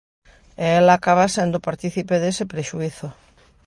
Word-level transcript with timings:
E 0.63 0.65
ela 0.79 0.93
acaba 0.95 1.33
sendo 1.35 1.63
partícipe 1.67 2.15
dese 2.23 2.43
prexuízo. 2.53 3.07